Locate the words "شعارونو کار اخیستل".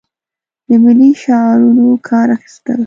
1.23-2.79